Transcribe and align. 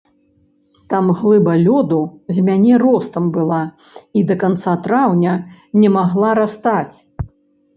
Там 0.91 1.09
глыба 1.19 1.53
лёду 1.65 1.99
з 2.37 2.45
мяне 2.47 2.73
ростам 2.85 3.27
была 3.35 3.59
і 4.21 4.25
да 4.33 4.39
канца 4.45 4.73
траўня 4.89 5.33
не 5.83 5.89
магла 5.99 6.31
растаць. 6.41 6.95